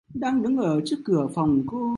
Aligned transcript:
Đang 0.13 0.43
đứng 0.43 0.57
ở 0.57 0.81
trước 0.85 0.95
cửa 1.05 1.27
phòng 1.33 1.63
cô 1.67 1.89